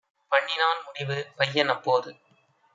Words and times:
பண்ணினான் 0.31 0.81
முடிவு! 0.85 1.17
பையன் 1.37 1.69
அப்போது 1.69 2.09